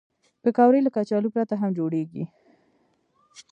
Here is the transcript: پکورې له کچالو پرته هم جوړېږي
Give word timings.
پکورې 0.43 0.79
له 0.83 0.89
کچالو 0.95 1.33
پرته 1.35 1.55
هم 1.61 1.69
جوړېږي 1.79 2.23